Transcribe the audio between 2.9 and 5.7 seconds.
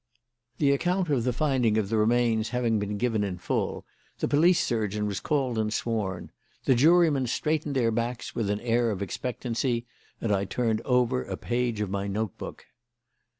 given in full, the police surgeon was called